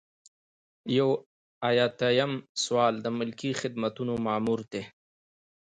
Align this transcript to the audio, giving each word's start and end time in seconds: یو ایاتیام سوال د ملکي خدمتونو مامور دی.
یو 0.97 1.09
ایاتیام 1.69 2.33
سوال 2.63 2.93
د 3.01 3.07
ملکي 3.17 3.51
خدمتونو 3.61 4.13
مامور 4.25 4.59
دی. 4.71 4.83